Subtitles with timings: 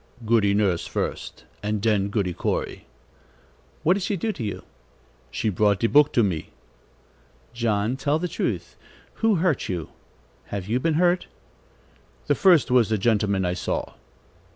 [0.25, 2.87] "Goody Nurse first, and den Goody Corey."
[3.83, 4.63] "What did she do to you?"
[5.29, 6.49] "She brought de book to me."
[7.53, 8.75] "John, tell the truth.
[9.21, 9.91] Who hurt you?
[10.45, 11.27] Have you been hurt?"
[12.25, 13.93] "The first was a gentleman I saw."